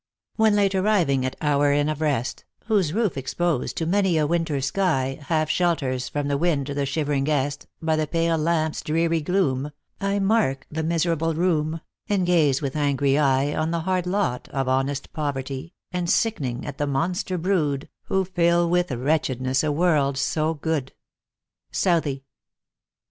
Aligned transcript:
"When 0.35 0.55
late 0.55 0.73
arriving 0.73 1.27
at 1.27 1.35
our 1.41 1.71
inn 1.71 1.87
of 1.87 2.01
rest, 2.01 2.43
Whose 2.65 2.91
roof 2.91 3.17
exposed 3.17 3.77
to 3.77 3.85
many 3.85 4.17
a 4.17 4.25
winter 4.25 4.59
sky, 4.59 5.19
Half 5.27 5.51
shelters 5.51 6.09
from 6.09 6.27
the 6.27 6.39
wind 6.39 6.65
the 6.65 6.87
shivering 6.87 7.25
guest, 7.25 7.67
By 7.83 7.95
the 7.97 8.07
pale 8.07 8.39
lamp 8.39 8.73
s 8.73 8.81
dreary 8.81 9.21
gloom 9.21 9.69
I 9.99 10.17
mark 10.17 10.65
the 10.71 10.81
miserable 10.81 11.35
room, 11.35 11.81
And 12.09 12.25
gaze 12.25 12.63
with 12.63 12.75
angry 12.75 13.19
eye 13.19 13.55
On 13.55 13.69
the 13.69 13.81
hard 13.81 14.07
lot 14.07 14.47
of 14.49 14.67
honest 14.67 15.13
poverty, 15.13 15.75
And 15.91 16.09
sickening 16.09 16.65
at 16.65 16.79
the 16.79 16.87
monster 16.87 17.37
brood 17.37 17.87
Who 18.05 18.25
fill 18.25 18.67
with 18.67 18.89
wretchedness 18.91 19.63
a 19.63 19.71
world 19.71 20.17
so 20.17 20.55
good. 20.55 20.93
SOUTIIEY. 21.71 22.23